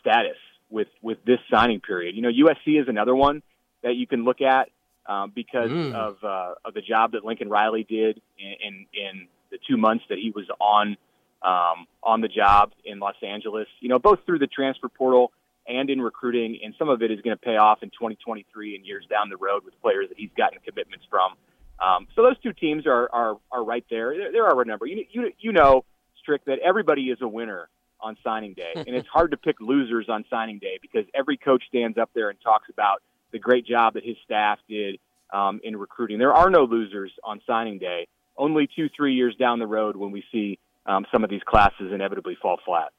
status 0.00 0.36
with 0.70 0.88
with 1.02 1.18
this 1.24 1.38
signing 1.50 1.80
period. 1.80 2.16
You 2.16 2.22
know, 2.22 2.30
USC 2.30 2.80
is 2.80 2.88
another 2.88 3.14
one 3.14 3.42
that 3.82 3.94
you 3.96 4.06
can 4.06 4.24
look 4.24 4.40
at 4.40 4.68
um, 5.06 5.32
because 5.34 5.70
mm. 5.70 5.94
of 5.94 6.16
uh, 6.24 6.54
of 6.64 6.74
the 6.74 6.80
job 6.80 7.12
that 7.12 7.24
Lincoln 7.24 7.48
Riley 7.48 7.84
did 7.84 8.20
in, 8.38 8.54
in 8.60 8.86
in 8.94 9.28
the 9.50 9.58
two 9.68 9.76
months 9.76 10.04
that 10.08 10.18
he 10.18 10.30
was 10.30 10.46
on 10.60 10.96
um, 11.42 11.86
on 12.02 12.20
the 12.20 12.28
job 12.28 12.72
in 12.84 12.98
Los 12.98 13.16
Angeles. 13.22 13.68
You 13.80 13.88
know, 13.88 13.98
both 13.98 14.20
through 14.26 14.38
the 14.38 14.46
transfer 14.46 14.88
portal 14.88 15.32
and 15.66 15.90
in 15.90 16.00
recruiting, 16.00 16.58
and 16.64 16.74
some 16.78 16.88
of 16.88 17.02
it 17.02 17.10
is 17.10 17.20
going 17.20 17.36
to 17.36 17.40
pay 17.40 17.56
off 17.56 17.82
in 17.82 17.90
2023 17.90 18.76
and 18.76 18.84
years 18.84 19.04
down 19.08 19.28
the 19.28 19.36
road 19.36 19.64
with 19.64 19.80
players 19.80 20.08
that 20.08 20.18
he's 20.18 20.30
gotten 20.36 20.58
commitments 20.66 21.04
from. 21.08 21.34
Um, 21.80 22.08
so 22.14 22.22
those 22.22 22.38
two 22.42 22.52
teams 22.52 22.86
are 22.86 23.08
are, 23.12 23.38
are 23.50 23.64
right 23.64 23.84
there. 23.90 24.16
There, 24.16 24.32
there 24.32 24.46
are 24.46 24.60
a 24.60 24.64
number. 24.64 24.86
You, 24.86 25.04
you 25.10 25.32
you 25.38 25.52
know, 25.52 25.84
Strick, 26.20 26.44
that 26.46 26.58
everybody 26.60 27.10
is 27.10 27.18
a 27.20 27.28
winner 27.28 27.68
on 28.02 28.16
signing 28.22 28.54
day, 28.54 28.72
and 28.74 28.88
it's 28.88 29.08
hard 29.12 29.30
to 29.30 29.36
pick 29.36 29.60
losers 29.60 30.08
on 30.08 30.24
signing 30.28 30.58
day 30.58 30.78
because 30.82 31.04
every 31.14 31.36
coach 31.36 31.62
stands 31.68 31.98
up 31.98 32.10
there 32.14 32.30
and 32.30 32.38
talks 32.40 32.68
about 32.68 33.02
the 33.32 33.38
great 33.38 33.66
job 33.66 33.94
that 33.94 34.04
his 34.04 34.16
staff 34.24 34.58
did 34.68 34.98
um, 35.32 35.60
in 35.64 35.76
recruiting. 35.76 36.18
There 36.18 36.34
are 36.34 36.50
no 36.50 36.64
losers 36.64 37.12
on 37.24 37.40
signing 37.46 37.78
day. 37.78 38.08
Only 38.36 38.68
two, 38.74 38.88
three 38.96 39.14
years 39.14 39.34
down 39.36 39.58
the 39.58 39.66
road 39.66 39.96
when 39.96 40.10
we 40.10 40.24
see 40.32 40.58
um, 40.86 41.06
some 41.12 41.24
of 41.24 41.30
these 41.30 41.42
classes 41.46 41.92
inevitably 41.92 42.36
fall 42.40 42.58
flat. 42.64 42.92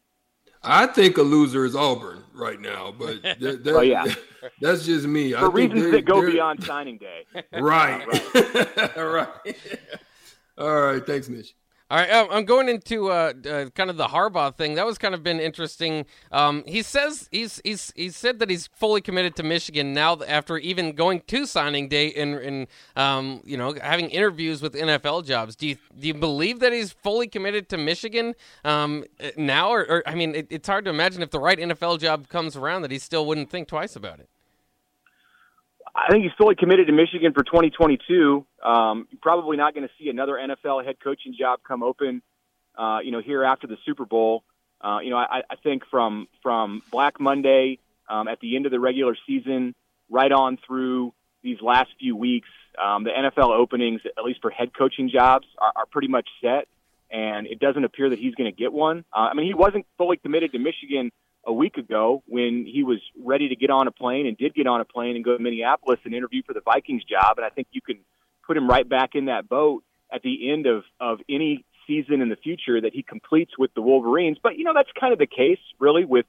I 0.65 0.88
think 0.88 1.17
a 1.17 1.21
loser 1.21 1.65
is 1.65 1.75
Auburn 1.75 2.23
right 2.33 2.59
now, 2.59 2.94
but 2.97 3.21
that, 3.23 3.63
that, 3.63 3.75
oh, 3.75 3.81
yeah. 3.81 4.06
that's 4.61 4.85
just 4.85 5.06
me. 5.06 5.33
For 5.33 5.45
I 5.45 5.47
reasons 5.49 5.91
that 5.91 6.06
go 6.06 6.25
beyond 6.25 6.63
signing 6.63 6.97
day. 6.97 7.25
Right. 7.51 8.06
right. 8.07 8.97
All 8.97 9.07
right. 9.07 9.57
All 10.57 10.81
right. 10.81 11.06
Thanks, 11.06 11.29
Mitch. 11.29 11.56
All 11.94 12.00
right, 12.00 12.10
um, 12.10 12.28
I'm 12.31 12.45
going 12.45 12.69
into 12.69 13.12
uh, 13.12 13.34
uh, 13.48 13.66
kind 13.75 13.92
of 13.92 13.98
the 13.98 14.07
Harbaugh 14.07 14.56
thing. 14.56 14.74
That 14.74 14.86
was 14.88 14.98
kind 14.98 15.13
of 15.13 15.22
been 15.22 15.40
interesting. 15.40 16.07
Um, 16.31 16.63
he 16.66 16.81
says 16.81 17.30
he's 17.31 17.62
he's 17.63 17.94
he 17.95 18.10
said 18.10 18.40
that 18.40 18.50
he's 18.50 18.66
fully 18.66 19.00
committed 19.00 19.36
to 19.36 19.44
Michigan 19.44 19.94
now 19.94 20.18
after 20.28 20.57
even 20.57 20.94
going 20.94 21.22
to 21.28 21.45
signing 21.45 21.90
day 21.90 22.12
and 22.13 22.34
and 22.34 22.68
um, 22.95 23.42
you 23.45 23.57
know 23.57 23.75
having 23.80 24.10
interviews 24.10 24.60
with 24.60 24.74
NFL 24.74 25.28
jobs. 25.28 25.56
Do 25.56 25.68
you 25.68 25.78
do 26.00 26.07
you 26.07 26.16
believe 26.16 26.62
that 26.62 26.74
he's 26.74 26.92
fully 26.92 27.28
committed 27.28 27.69
to 27.69 27.78
Michigan 27.78 28.34
um, 28.66 29.04
now, 29.38 29.69
or, 29.69 29.81
or 29.81 30.04
I 30.07 30.16
mean, 30.16 30.34
it, 30.34 30.48
it's 30.50 30.68
hard 30.68 30.86
to 30.86 30.90
imagine 30.90 31.22
if 31.22 31.30
the 31.30 31.40
right 31.40 31.60
NFL 31.60 32.00
job 32.00 32.28
comes 32.28 32.56
around 32.56 32.81
that 32.81 32.90
he 32.90 32.98
still 32.98 33.28
wouldn't 33.28 33.51
think 33.51 33.68
twice 33.68 33.95
about 33.95 34.19
it. 34.19 34.30
I 35.95 36.07
think 36.10 36.24
he's 36.24 36.34
fully 36.38 36.56
committed 36.56 36.88
to 36.88 36.94
Michigan 36.94 37.34
for 37.34 37.44
2022. 37.44 38.45
Um, 38.63 39.07
probably 39.22 39.57
not 39.57 39.75
going 39.75 39.88
to 39.88 39.94
see 40.00 40.10
another 40.10 40.34
NFL 40.34 40.84
head 40.84 40.95
coaching 41.04 41.36
job 41.38 41.60
come 41.68 41.84
open, 41.84 42.22
uh, 42.75 43.00
you 43.04 43.12
know, 43.12 43.22
here 43.22 43.44
after 43.44 43.68
the 43.68 43.78
Super 43.86 44.06
Bowl. 44.06 44.44
Uh, 44.81 45.00
you 45.00 45.12
know, 45.12 45.18
I, 45.18 45.44
I 45.50 45.56
think 45.63 45.84
from 45.90 46.28
from 46.42 46.81
Black 46.92 47.19
Monday 47.19 47.80
um, 48.10 48.28
at 48.28 48.40
the 48.40 48.56
end 48.56 48.66
of 48.66 48.72
the 48.72 48.80
regular 48.80 49.16
season, 49.28 49.75
right 50.10 50.31
on 50.31 50.57
through 50.66 51.13
these 51.44 51.62
last 51.62 51.90
few 52.00 52.16
weeks, 52.16 52.50
um, 52.84 53.04
the 53.04 53.12
NFL 53.12 53.51
openings, 53.51 54.01
at 54.18 54.24
least 54.24 54.42
for 54.42 54.50
head 54.50 54.72
coaching 54.75 55.10
jobs, 55.10 55.45
are, 55.60 55.72
are 55.75 55.86
pretty 55.86 56.07
much 56.07 56.28
set, 56.42 56.68
and 57.12 57.48
it 57.48 57.60
doesn't 57.60 57.84
appear 57.84 58.10
that 58.10 58.19
he's 58.19 58.34
going 58.36 58.51
to 58.51 58.57
get 58.57 58.74
one. 58.74 59.06
Uh, 59.16 59.19
I 59.19 59.34
mean, 59.36 59.45
he 59.45 59.54
wasn't 59.54 59.86
fully 59.98 60.18
committed 60.18 60.51
to 60.54 60.60
Michigan 60.60 61.12
a 61.45 61.54
week 61.54 61.78
ago 61.78 62.24
when 62.25 62.66
he 62.66 62.84
was 62.84 63.00
ready 63.22 63.50
to 63.50 63.56
get 63.56 63.69
on 63.69 63.88
a 63.88 63.92
plane 63.92 64.28
and 64.28 64.38
did 64.38 64.54
get 64.54 64.68
on 64.68 64.81
a 64.81 64.85
plane 64.85 65.16
and 65.16 65.26
go 65.26 65.35
to 65.35 65.44
Minneapolis 65.44 66.00
and 66.06 66.14
interview 66.14 66.42
for 66.45 66.54
the 66.54 66.62
Vikings 66.62 67.04
job. 67.04 67.38
And 67.38 67.45
I 67.45 67.50
think 67.50 67.68
you 67.71 67.81
can 67.81 68.00
put 68.47 68.56
him 68.56 68.68
right 68.68 68.88
back 68.88 69.12
in 69.16 69.26
that 69.26 69.50
boat 69.50 69.83
at 70.12 70.21
the 70.21 70.52
end 70.52 70.66
of, 70.66 70.83
of 71.00 71.19
any 71.30 71.66
season 71.88 72.21
in 72.21 72.30
the 72.30 72.35
future 72.38 72.80
that 72.80 72.94
he 72.94 73.04
completes 73.04 73.57
with 73.57 73.73
the 73.73 73.81
Wolverines. 73.81 74.38
But, 74.42 74.57
you 74.57 74.64
know, 74.64 74.73
that's 74.73 74.90
kind 74.97 75.12
of 75.12 75.19
the 75.19 75.28
case 75.28 75.59
really 75.80 76.06
with, 76.06 76.26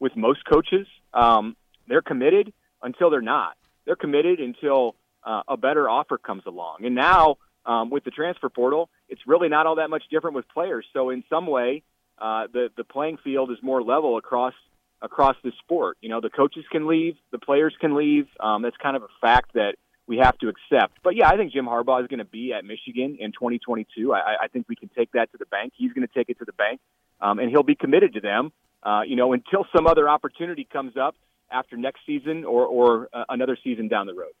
with 0.00 0.16
most 0.16 0.44
coaches. 0.46 0.86
Um, 1.12 1.56
they're 1.86 2.02
committed 2.02 2.52
until 2.82 3.10
they're 3.10 3.20
not. 3.20 3.56
They're 3.84 3.96
committed 3.96 4.40
until 4.40 4.96
uh, 5.24 5.42
a 5.48 5.56
better 5.56 5.88
offer 5.88 6.16
comes 6.16 6.44
along. 6.46 6.84
And 6.84 6.94
now 6.94 7.36
um, 7.66 7.90
with 7.90 8.04
the 8.04 8.10
transfer 8.10 8.48
portal, 8.48 8.88
it's 9.08 9.22
really 9.26 9.48
not 9.48 9.66
all 9.66 9.76
that 9.76 9.90
much 9.90 10.04
different 10.10 10.36
with 10.36 10.48
players. 10.48 10.86
So 10.92 11.10
in 11.10 11.22
some 11.28 11.46
way, 11.46 11.82
uh, 12.18 12.46
the 12.52 12.70
the 12.76 12.84
playing 12.84 13.18
field 13.22 13.50
is 13.50 13.58
more 13.62 13.82
level 13.82 14.16
across 14.16 14.54
across 15.02 15.36
the 15.44 15.52
sport. 15.62 15.98
You 16.00 16.08
know, 16.08 16.20
the 16.20 16.30
coaches 16.30 16.64
can 16.70 16.86
leave, 16.86 17.16
the 17.30 17.38
players 17.38 17.74
can 17.80 17.94
leave. 17.94 18.26
Um, 18.40 18.62
that's 18.62 18.76
kind 18.76 18.96
of 18.96 19.02
a 19.02 19.08
fact 19.20 19.52
that 19.54 19.74
we 20.06 20.18
have 20.18 20.36
to 20.38 20.48
accept. 20.48 20.98
But 21.02 21.16
yeah, 21.16 21.28
I 21.28 21.36
think 21.36 21.52
Jim 21.52 21.66
Harbaugh 21.66 22.02
is 22.02 22.08
going 22.08 22.18
to 22.18 22.24
be 22.24 22.52
at 22.52 22.64
Michigan 22.64 23.16
in 23.18 23.32
2022. 23.32 24.12
I, 24.12 24.44
I 24.44 24.48
think 24.48 24.66
we 24.68 24.76
can 24.76 24.90
take 24.90 25.12
that 25.12 25.32
to 25.32 25.38
the 25.38 25.46
bank. 25.46 25.72
He's 25.76 25.92
going 25.92 26.06
to 26.06 26.12
take 26.12 26.28
it 26.28 26.38
to 26.38 26.44
the 26.44 26.52
bank, 26.52 26.80
um, 27.20 27.38
and 27.38 27.50
he'll 27.50 27.62
be 27.62 27.74
committed 27.74 28.14
to 28.14 28.20
them. 28.20 28.52
Uh, 28.82 29.00
you 29.06 29.16
know, 29.16 29.32
until 29.32 29.66
some 29.74 29.86
other 29.86 30.08
opportunity 30.08 30.68
comes 30.70 30.96
up 30.96 31.14
after 31.50 31.76
next 31.76 32.00
season 32.06 32.44
or 32.44 32.66
or 32.66 33.08
uh, 33.12 33.24
another 33.28 33.56
season 33.62 33.88
down 33.88 34.06
the 34.06 34.14
road. 34.14 34.32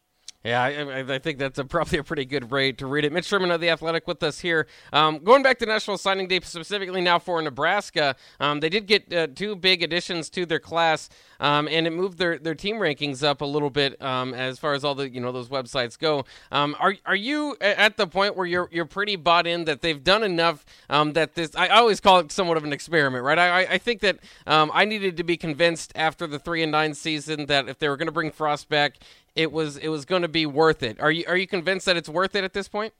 Yeah, 0.44 0.62
I, 0.62 1.14
I, 1.14 1.18
think 1.20 1.38
that's 1.38 1.58
a, 1.58 1.64
probably 1.64 1.98
a 1.98 2.04
pretty 2.04 2.26
good 2.26 2.50
way 2.50 2.70
to 2.72 2.86
read 2.86 3.06
it. 3.06 3.12
Mitch 3.14 3.24
Sherman 3.24 3.50
of 3.50 3.62
the 3.62 3.70
Athletic 3.70 4.06
with 4.06 4.22
us 4.22 4.40
here. 4.40 4.66
Um, 4.92 5.20
going 5.20 5.42
back 5.42 5.58
to 5.60 5.66
National 5.66 5.96
Signing 5.96 6.28
Day 6.28 6.38
specifically 6.40 7.00
now 7.00 7.18
for 7.18 7.40
Nebraska, 7.40 8.14
um, 8.40 8.60
they 8.60 8.68
did 8.68 8.86
get 8.86 9.10
uh, 9.10 9.28
two 9.34 9.56
big 9.56 9.82
additions 9.82 10.28
to 10.28 10.44
their 10.44 10.58
class, 10.58 11.08
um, 11.40 11.66
and 11.68 11.86
it 11.86 11.94
moved 11.94 12.18
their, 12.18 12.38
their 12.38 12.54
team 12.54 12.76
rankings 12.76 13.22
up 13.22 13.40
a 13.40 13.44
little 13.46 13.70
bit 13.70 14.00
um, 14.02 14.34
as 14.34 14.58
far 14.58 14.74
as 14.74 14.84
all 14.84 14.94
the 14.94 15.08
you 15.08 15.18
know 15.18 15.32
those 15.32 15.48
websites 15.48 15.98
go. 15.98 16.26
Um, 16.52 16.76
are 16.78 16.94
are 17.06 17.16
you 17.16 17.56
at 17.62 17.96
the 17.96 18.06
point 18.06 18.36
where 18.36 18.46
you're 18.46 18.68
you're 18.70 18.84
pretty 18.84 19.16
bought 19.16 19.46
in 19.46 19.64
that 19.64 19.80
they've 19.80 20.04
done 20.04 20.22
enough 20.22 20.66
um, 20.90 21.14
that 21.14 21.36
this? 21.36 21.56
I 21.56 21.68
always 21.68 22.00
call 22.00 22.18
it 22.18 22.30
somewhat 22.30 22.58
of 22.58 22.64
an 22.64 22.72
experiment, 22.74 23.24
right? 23.24 23.38
I 23.38 23.60
I 23.60 23.78
think 23.78 24.02
that 24.02 24.18
I 24.46 24.84
needed 24.84 25.16
to 25.16 25.24
be 25.24 25.38
convinced 25.38 25.92
after 25.94 26.26
the 26.26 26.38
three 26.38 26.62
and 26.62 26.70
nine 26.70 26.92
season 26.92 27.46
that 27.46 27.66
if 27.66 27.78
they 27.78 27.88
were 27.88 27.96
going 27.96 28.08
to 28.08 28.12
bring 28.12 28.30
Frost 28.30 28.68
back 28.68 28.98
it 29.36 29.52
was 29.52 29.76
it 29.76 29.88
was 29.88 30.04
going 30.04 30.22
to 30.22 30.28
be 30.28 30.46
worth 30.46 30.82
it. 30.82 31.00
Are 31.00 31.10
you 31.10 31.24
are 31.26 31.36
you 31.36 31.46
convinced 31.46 31.86
that 31.86 31.96
it's 31.96 32.08
worth 32.08 32.34
it 32.34 32.44
at 32.44 32.52
this 32.52 32.68
point? 32.68 32.92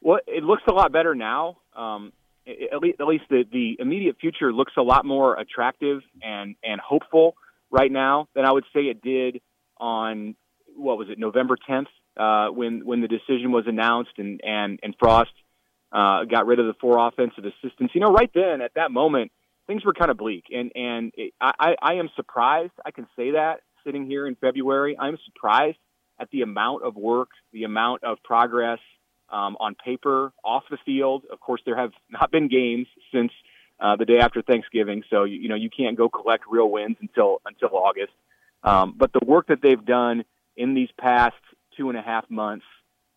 Well, 0.00 0.20
it 0.26 0.42
looks 0.42 0.62
a 0.66 0.72
lot 0.72 0.92
better 0.92 1.14
now. 1.14 1.58
Um, 1.76 2.12
at 2.46 2.78
least, 2.80 3.00
at 3.00 3.06
least 3.06 3.24
the, 3.28 3.44
the 3.50 3.76
immediate 3.78 4.16
future 4.20 4.52
looks 4.52 4.72
a 4.76 4.82
lot 4.82 5.04
more 5.04 5.38
attractive 5.38 6.00
and, 6.22 6.56
and 6.64 6.80
hopeful 6.80 7.34
right 7.70 7.92
now 7.92 8.28
than 8.34 8.44
I 8.44 8.50
would 8.50 8.64
say 8.74 8.80
it 8.84 9.02
did 9.02 9.40
on 9.76 10.34
what 10.74 10.98
was 10.98 11.08
it 11.10 11.18
November 11.18 11.56
10th 11.68 11.86
uh, 12.16 12.50
when 12.52 12.84
when 12.84 13.00
the 13.00 13.08
decision 13.08 13.52
was 13.52 13.64
announced 13.66 14.12
and 14.18 14.40
and 14.44 14.80
and 14.82 14.94
Frost 14.98 15.30
uh, 15.92 16.24
got 16.24 16.46
rid 16.46 16.58
of 16.58 16.66
the 16.66 16.74
four 16.80 17.06
offensive 17.06 17.44
assistants. 17.44 17.94
You 17.94 18.00
know, 18.00 18.12
right 18.12 18.30
then 18.34 18.60
at 18.60 18.74
that 18.74 18.90
moment, 18.90 19.32
things 19.66 19.84
were 19.84 19.92
kind 19.92 20.10
of 20.10 20.16
bleak, 20.16 20.44
and 20.50 20.72
and 20.74 21.12
it, 21.16 21.34
I 21.40 21.76
I 21.80 21.94
am 21.94 22.08
surprised. 22.16 22.72
I 22.84 22.90
can 22.90 23.06
say 23.16 23.32
that 23.32 23.60
sitting 23.84 24.06
here 24.06 24.26
in 24.26 24.34
February, 24.36 24.96
I'm 24.98 25.18
surprised 25.26 25.78
at 26.20 26.30
the 26.30 26.42
amount 26.42 26.84
of 26.84 26.96
work, 26.96 27.30
the 27.52 27.64
amount 27.64 28.04
of 28.04 28.22
progress 28.22 28.78
um, 29.30 29.56
on 29.60 29.74
paper, 29.74 30.32
off 30.44 30.64
the 30.70 30.78
field. 30.84 31.24
Of 31.32 31.40
course, 31.40 31.60
there 31.64 31.76
have 31.76 31.92
not 32.10 32.30
been 32.30 32.48
games 32.48 32.86
since 33.12 33.32
uh, 33.80 33.96
the 33.96 34.04
day 34.04 34.18
after 34.18 34.42
Thanksgiving, 34.42 35.02
so 35.08 35.24
you, 35.24 35.40
you 35.40 35.48
know 35.48 35.54
you 35.54 35.70
can't 35.70 35.96
go 35.96 36.08
collect 36.08 36.44
real 36.48 36.70
wins 36.70 36.96
until 37.00 37.40
until 37.46 37.70
August. 37.76 38.12
Um, 38.62 38.94
but 38.96 39.12
the 39.12 39.24
work 39.24 39.46
that 39.48 39.62
they've 39.62 39.84
done 39.84 40.24
in 40.56 40.74
these 40.74 40.90
past 40.98 41.36
two 41.76 41.88
and 41.88 41.96
a 41.96 42.02
half 42.02 42.28
months, 42.28 42.66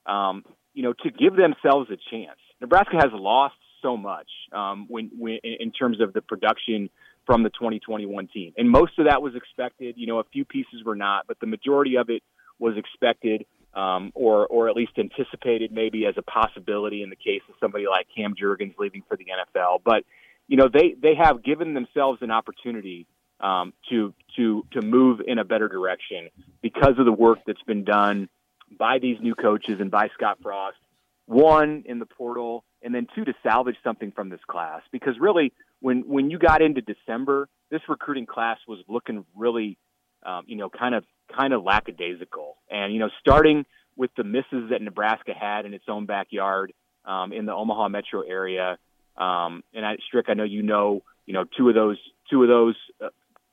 um, 0.05 0.45
you 0.73 0.83
know, 0.83 0.93
to 0.93 1.11
give 1.11 1.35
themselves 1.35 1.89
a 1.89 1.97
chance. 2.09 2.39
Nebraska 2.61 2.95
has 2.95 3.11
lost 3.11 3.55
so 3.81 3.97
much 3.97 4.29
um, 4.53 4.85
when, 4.87 5.11
when 5.17 5.39
in 5.43 5.71
terms 5.71 5.99
of 5.99 6.13
the 6.13 6.21
production 6.21 6.89
from 7.25 7.43
the 7.43 7.49
2021 7.49 8.27
team, 8.27 8.53
and 8.57 8.69
most 8.69 8.99
of 8.99 9.05
that 9.05 9.21
was 9.21 9.35
expected. 9.35 9.95
You 9.97 10.07
know, 10.07 10.19
a 10.19 10.25
few 10.25 10.45
pieces 10.45 10.83
were 10.85 10.95
not, 10.95 11.25
but 11.27 11.39
the 11.39 11.47
majority 11.47 11.97
of 11.97 12.09
it 12.09 12.21
was 12.59 12.75
expected 12.77 13.45
um, 13.75 14.11
or 14.13 14.45
or 14.47 14.69
at 14.69 14.75
least 14.75 14.91
anticipated 14.97 15.71
maybe 15.71 16.05
as 16.05 16.15
a 16.17 16.21
possibility 16.21 17.01
in 17.01 17.09
the 17.09 17.15
case 17.15 17.41
of 17.49 17.55
somebody 17.59 17.85
like 17.87 18.07
Cam 18.15 18.35
Jurgens 18.35 18.75
leaving 18.77 19.03
for 19.07 19.17
the 19.17 19.25
NFL. 19.25 19.79
But 19.83 20.03
you 20.47 20.57
know 20.57 20.69
they 20.71 20.95
they 21.01 21.15
have 21.15 21.43
given 21.43 21.73
themselves 21.73 22.19
an 22.21 22.31
opportunity 22.31 23.07
um, 23.39 23.73
to 23.89 24.13
to 24.37 24.65
to 24.73 24.81
move 24.81 25.21
in 25.25 25.39
a 25.39 25.43
better 25.43 25.67
direction 25.67 26.29
because 26.61 26.93
of 26.99 27.05
the 27.05 27.11
work 27.11 27.39
that's 27.47 27.61
been 27.63 27.83
done 27.83 28.29
by 28.77 28.99
these 28.99 29.17
new 29.21 29.35
coaches 29.35 29.75
and 29.79 29.89
by 29.89 30.09
Scott 30.13 30.37
Frost. 30.41 30.77
One 31.25 31.83
in 31.85 31.99
the 31.99 32.05
portal, 32.05 32.65
and 32.81 32.93
then 32.93 33.07
two 33.15 33.23
to 33.23 33.33
salvage 33.43 33.77
something 33.83 34.11
from 34.11 34.29
this 34.29 34.41
class. 34.47 34.81
Because 34.91 35.13
really, 35.19 35.53
when 35.83 36.07
when 36.07 36.31
you 36.31 36.39
got 36.39 36.61
into 36.61 36.81
December, 36.81 37.49
this 37.69 37.81
recruiting 37.89 38.25
class 38.25 38.57
was 38.67 38.79
looking 38.87 39.25
really, 39.35 39.77
um, 40.25 40.45
you 40.47 40.55
know, 40.55 40.69
kind 40.69 40.95
of 40.95 41.03
kind 41.35 41.51
of 41.51 41.61
lackadaisical. 41.61 42.55
And, 42.71 42.93
you 42.93 42.99
know, 42.99 43.09
starting 43.19 43.65
with 43.97 44.09
the 44.15 44.23
misses 44.23 44.69
that 44.69 44.81
Nebraska 44.81 45.33
had 45.37 45.65
in 45.65 45.73
its 45.73 45.83
own 45.89 46.05
backyard 46.05 46.71
um, 47.03 47.33
in 47.33 47.45
the 47.45 47.53
Omaha 47.53 47.89
metro 47.89 48.21
area. 48.21 48.77
Um, 49.17 49.61
and 49.73 49.85
I, 49.85 49.97
Strick, 50.07 50.27
I 50.29 50.35
know 50.35 50.45
you 50.45 50.63
know, 50.63 51.03
you 51.25 51.33
know, 51.33 51.43
two 51.57 51.67
of 51.67 51.75
those, 51.75 51.97
two 52.29 52.41
of 52.43 52.47
those 52.47 52.75
uh, 53.03 53.09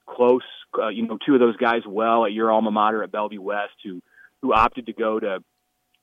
close, 0.06 0.42
uh, 0.78 0.88
you 0.88 1.08
know, 1.08 1.18
two 1.26 1.34
of 1.34 1.40
those 1.40 1.56
guys 1.56 1.82
well 1.84 2.24
at 2.24 2.32
your 2.32 2.52
alma 2.52 2.70
mater 2.70 3.02
at 3.02 3.10
Bellevue 3.10 3.42
West 3.42 3.74
who, 3.82 4.00
who 4.40 4.54
opted 4.54 4.86
to 4.86 4.92
go 4.92 5.18
to 5.18 5.42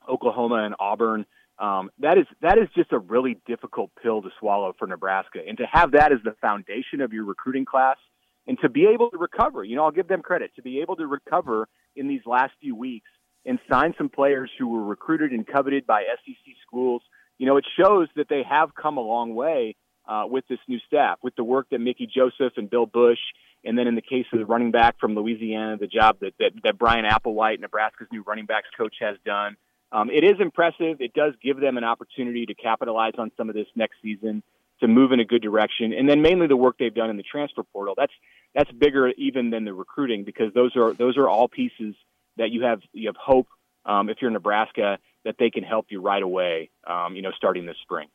Oklahoma 0.10 0.66
and 0.66 0.76
Auburn. 0.78 1.26
Um, 1.60 1.90
that 2.00 2.18
is 2.18 2.26
that 2.42 2.58
is 2.58 2.68
just 2.76 2.92
a 2.92 3.00
really 3.00 3.38
difficult 3.48 3.92
pill 4.02 4.22
to 4.22 4.30
swallow 4.40 4.74
for 4.78 4.88
Nebraska, 4.88 5.40
and 5.48 5.58
to 5.58 5.66
have 5.72 5.92
that 5.92 6.12
as 6.12 6.20
the 6.24 6.36
foundation 6.40 7.02
of 7.02 7.14
your 7.14 7.26
recruiting 7.26 7.66
class, 7.66 7.98
and 8.46 8.60
to 8.60 8.70
be 8.70 8.88
able 8.94 9.10
to 9.10 9.18
recover. 9.18 9.64
You 9.64 9.76
know, 9.76 9.84
I'll 9.84 9.92
give 9.92 10.08
them 10.08 10.22
credit 10.22 10.52
to 10.56 10.62
be 10.62 10.82
able 10.82 10.96
to 10.98 11.08
recover 11.08 11.68
in 11.96 12.08
these 12.08 12.22
last 12.26 12.54
few 12.62 12.76
weeks 12.76 13.10
and 13.46 13.60
sign 13.72 13.96
some 13.98 14.10
players 14.10 14.52
who 14.60 14.68
were 14.68 14.84
recruited 14.84 15.32
and 15.32 15.48
coveted 15.48 15.88
by 15.88 16.04
SEC 16.04 16.54
schools. 16.68 17.02
You 17.40 17.48
know, 17.48 17.58
it 17.58 17.66
shows 17.80 18.08
that 18.16 18.28
they 18.30 18.44
have 18.48 18.76
come 18.76 18.98
a 18.98 19.02
long 19.02 19.34
way 19.34 19.76
uh, 20.08 20.24
with 20.28 20.46
this 20.48 20.60
new 20.68 20.80
staff, 20.86 21.18
with 21.24 21.36
the 21.36 21.44
work 21.44 21.68
that 21.72 21.80
Mickey 21.80 22.08
Joseph 22.08 22.54
and 22.58 22.70
Bill 22.70 22.86
Bush, 22.86 23.20
and 23.64 23.78
then 23.78 23.88
in 23.88 23.96
the 23.96 24.02
case 24.02 24.26
of 24.32 24.40
the 24.40 24.46
running 24.46 24.72
back 24.72 25.00
from 25.00 25.16
Louisiana, 25.16 25.78
the 25.78 25.88
job 25.88 26.18
that 26.22 26.34
that, 26.40 26.52
that 26.64 26.78
Bryan 26.78 27.06
Applewhite, 27.06 27.60
Nebraska's 27.60 28.08
new 28.12 28.22
running 28.22 28.46
backs 28.46 28.68
coach, 28.78 28.96
has 29.00 29.18
done. 29.26 29.58
Um, 29.92 30.10
it 30.10 30.24
is 30.24 30.36
impressive. 30.40 31.00
It 31.00 31.14
does 31.14 31.34
give 31.42 31.60
them 31.60 31.78
an 31.78 31.84
opportunity 31.84 32.46
to 32.46 32.54
capitalize 32.54 33.14
on 33.18 33.32
some 33.38 33.50
of 33.50 33.56
this 33.56 33.68
next 33.76 33.96
season 34.02 34.44
to 34.82 34.88
move 34.88 35.12
in 35.12 35.20
a 35.20 35.26
good 35.26 35.42
direction. 35.42 35.94
And 35.94 36.08
then 36.10 36.22
mainly 36.22 36.48
the 36.48 36.58
work 36.58 36.76
they've 36.78 36.94
done 36.94 37.10
in 37.10 37.18
the 37.18 37.24
transfer 37.24 37.64
portal. 37.64 37.94
That's 37.98 38.12
that's 38.54 38.72
bigger 38.72 39.10
even 39.10 39.50
than 39.50 39.66
the 39.66 39.74
recruiting 39.74 40.24
because 40.24 40.54
those 40.54 40.76
are 40.76 40.94
those 40.94 41.18
are 41.18 41.28
all 41.28 41.48
pieces 41.48 41.96
that 42.38 42.52
you 42.52 42.64
have 42.64 42.82
you 42.94 43.08
have 43.08 43.16
hope 43.16 43.48
um, 43.86 44.10
if 44.10 44.18
you're 44.22 44.30
in 44.30 44.34
Nebraska 44.34 45.00
that 45.26 45.36
they 45.40 45.50
can 45.50 45.64
help 45.64 45.88
you 45.90 46.02
right 46.02 46.22
away. 46.22 46.70
Um, 46.86 47.16
you 47.16 47.22
know, 47.22 47.32
starting 47.36 47.66
this 47.66 47.78
spring. 47.82 48.08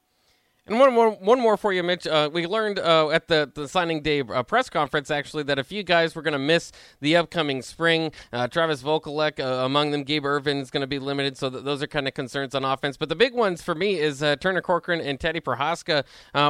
And 0.65 0.79
one 0.79 0.95
more, 0.95 1.11
one 1.11 1.41
more 1.41 1.57
for 1.57 1.73
you, 1.73 1.83
Mitch. 1.83 2.07
Uh, 2.07 2.31
we 2.33 2.47
learned 2.47 2.79
uh, 2.79 3.11
at 3.11 3.27
the, 3.27 3.51
the 3.53 3.67
signing 3.67 4.01
day 4.01 4.21
uh, 4.21 4.45
press 4.45 4.71
conference 4.71 5.11
actually 5.11 5.43
that 5.45 5.59
a 5.59 5.65
few 5.65 5.83
guys 5.83 6.15
were 6.15 6.23
going 6.23 6.35
to 6.35 6.39
miss 6.39 6.71
the 7.01 7.17
upcoming 7.17 7.63
spring. 7.63 8.13
Uh, 8.33 8.47
Travis 8.47 8.81
Vokolek, 8.81 9.41
uh, 9.41 9.65
among 9.65 9.91
them, 9.91 10.05
Gabe 10.05 10.25
Ervin 10.25 10.59
is 10.59 10.71
going 10.71 10.83
to 10.83 10.87
be 10.87 11.01
limited, 11.01 11.37
so 11.37 11.51
th- 11.51 11.65
those 11.65 11.83
are 11.83 11.89
kind 11.89 12.07
of 12.07 12.15
concerns 12.15 12.55
on 12.55 12.65
offense. 12.65 12.97
But 12.97 13.09
the 13.09 13.17
big 13.17 13.35
ones 13.35 13.61
for 13.61 13.75
me 13.75 13.99
is 13.99 14.23
uh, 14.23 14.37
Turner 14.37 14.61
Corcoran 14.61 15.01
and 15.01 15.19
Teddy 15.19 15.41
Prochazka 15.41 16.05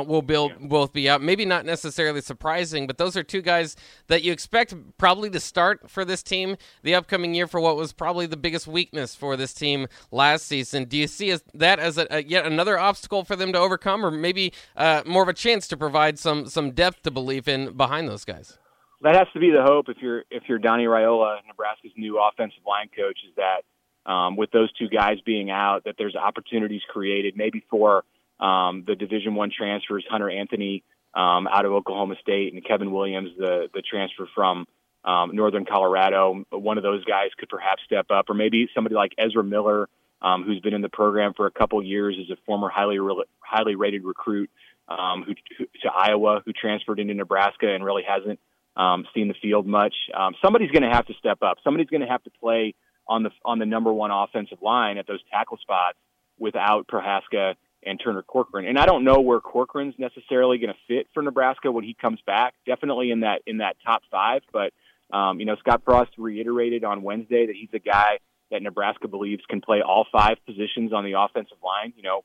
will 0.07 0.21
build, 0.21 0.52
yeah. 0.61 0.66
both 0.66 0.92
be 0.92 1.09
out. 1.09 1.23
Maybe 1.23 1.47
not 1.47 1.64
necessarily 1.64 2.21
surprising, 2.21 2.87
but 2.87 2.99
those 2.99 3.16
are 3.16 3.23
two 3.23 3.40
guys 3.40 3.76
that 4.09 4.23
you 4.23 4.31
expect 4.31 4.75
probably 4.99 5.31
to 5.31 5.40
start 5.40 5.90
for 5.90 6.04
this 6.04 6.23
team 6.23 6.59
the 6.83 6.95
upcoming 6.95 7.35
year 7.35 7.47
for 7.47 7.62
what 7.62 7.76
was 7.76 7.95
probably 7.95 8.26
the 8.26 8.37
biggest 8.37 8.66
weakness 8.66 9.14
for 9.14 9.38
this 9.38 9.54
team 9.54 9.87
last 10.11 10.47
season. 10.47 10.85
Do 10.85 10.99
you 10.99 11.07
see 11.07 11.31
as, 11.31 11.42
that 11.54 11.78
as 11.78 11.97
a, 11.97 12.07
a, 12.11 12.23
yet 12.23 12.45
another 12.45 12.78
obstacle 12.78 13.25
for 13.25 13.37
them 13.37 13.54
to 13.54 13.59
overcome? 13.59 14.01
Or 14.04 14.11
maybe 14.11 14.52
uh, 14.76 15.02
more 15.06 15.23
of 15.23 15.28
a 15.28 15.35
chance 15.35 15.66
to 15.68 15.76
provide 15.76 16.18
some 16.18 16.47
some 16.47 16.71
depth 16.73 17.02
to 17.02 17.11
believe 17.11 17.49
in 17.49 17.76
behind 17.76 18.09
those 18.09 18.25
guys? 18.25 18.59
That 19.02 19.16
has 19.16 19.26
to 19.32 19.40
be 19.40 19.50
the 19.50 19.62
hope 19.62 19.88
if 19.88 19.99
you're 20.00 20.25
if 20.30 20.44
you're 20.49 20.59
Donnie 20.59 20.85
Raiola, 20.85 21.38
Nebraska's 21.47 21.92
new 21.97 22.21
offensive 22.21 22.62
line 22.66 22.88
coach, 22.97 23.18
is 23.28 23.35
that 23.37 24.11
um, 24.11 24.37
with 24.37 24.50
those 24.50 24.73
two 24.75 24.88
guys 24.88 25.18
being 25.25 25.50
out, 25.50 25.85
that 25.85 25.97
there's 25.99 26.16
opportunities 26.16 26.82
created 26.88 27.37
maybe 27.37 27.64
for 27.68 28.04
um, 28.40 28.85
the 28.87 28.94
Division 28.94 29.35
One 29.35 29.50
transfers, 29.56 30.04
Hunter 30.09 30.30
Anthony 30.30 30.85
um, 31.14 31.47
out 31.47 31.64
of 31.64 31.73
Oklahoma 31.73 32.14
State 32.21 32.52
and 32.52 32.64
Kevin 32.64 32.92
Williams, 32.92 33.30
the 33.37 33.68
the 33.75 33.82
transfer 33.82 34.28
from 34.35 34.66
um, 35.04 35.35
Northern 35.35 35.64
Colorado. 35.64 36.44
One 36.50 36.78
of 36.78 36.85
those 36.85 37.04
guys 37.04 37.30
could 37.38 37.49
perhaps 37.49 37.82
step 37.85 38.06
up, 38.11 38.30
or 38.30 38.35
maybe 38.35 38.68
somebody 38.75 38.94
like 38.94 39.12
Ezra 39.18 39.42
Miller 39.42 39.88
um, 40.23 40.45
who's 40.45 40.61
been 40.61 40.75
in 40.75 40.83
the 40.83 40.88
program 40.88 41.35
for 41.35 41.47
a 41.47 41.50
couple 41.50 41.83
years, 41.83 42.17
is 42.17 42.31
a 42.31 42.37
former 42.47 42.69
highly 42.69 42.99
highly 43.41 43.75
rated 43.75 44.05
recruit 44.05 44.50
um, 44.88 45.25
who, 45.25 45.35
who, 45.59 45.64
to 45.83 45.91
Iowa, 45.95 46.43
who 46.45 46.52
transferred 46.52 47.00
into 47.00 47.14
Nebraska 47.14 47.73
and 47.73 47.85
really 47.85 48.05
hasn't 48.07 48.38
um, 48.76 49.07
seen 49.14 49.29
the 49.29 49.35
field 49.43 49.67
much. 49.67 49.95
Um, 50.14 50.35
somebody's 50.43 50.71
going 50.71 50.83
to 50.83 50.91
have 50.91 51.07
to 51.07 51.14
step 51.14 51.43
up. 51.43 51.59
Somebody's 51.64 51.88
going 51.88 52.00
to 52.00 52.07
have 52.07 52.23
to 52.25 52.31
play 52.31 52.75
on 53.07 53.23
the 53.23 53.31
on 53.45 53.59
the 53.59 53.67
number 53.67 53.93
one 53.93 54.11
offensive 54.11 54.62
line 54.62 54.99
at 54.99 55.07
those 55.07 55.21
tackle 55.31 55.59
spots 55.59 55.99
without 56.38 56.87
Prochazka 56.87 57.55
and 57.85 58.00
Turner 58.02 58.23
Corcoran. 58.23 58.67
And 58.67 58.79
I 58.79 58.87
don't 58.87 59.05
know 59.05 59.21
where 59.21 59.41
Corcoran's 59.41 59.95
necessarily 59.99 60.59
going 60.59 60.73
to 60.73 60.79
fit 60.87 61.09
for 61.12 61.23
Nebraska 61.23 61.71
when 61.71 61.85
he 61.85 61.95
comes 61.95 62.21
back. 62.25 62.55
Definitely 62.64 63.11
in 63.11 63.21
that 63.21 63.43
in 63.47 63.59
that 63.59 63.76
top 63.85 64.02
five, 64.11 64.43
but 64.52 64.73
um, 65.12 65.41
you 65.41 65.47
know 65.47 65.57
Scott 65.57 65.83
Frost 65.85 66.12
reiterated 66.17 66.85
on 66.85 67.02
Wednesday 67.02 67.47
that 67.47 67.57
he's 67.57 67.71
a 67.73 67.79
guy 67.79 68.19
that 68.52 68.62
Nebraska 68.62 69.09
believes 69.09 69.42
can 69.49 69.61
play 69.61 69.82
all 69.82 70.06
five 70.12 70.37
positions 70.47 70.92
on 70.92 71.04
the 71.04 71.14
offensive 71.18 71.59
line. 71.64 71.92
You 71.97 72.04
know, 72.04 72.21